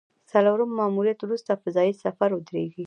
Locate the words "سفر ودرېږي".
2.03-2.79